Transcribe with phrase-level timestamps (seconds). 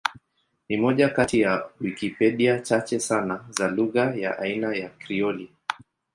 [0.69, 5.51] Ni moja kati ya Wikipedia chache sana za lugha ya aina ya Krioli.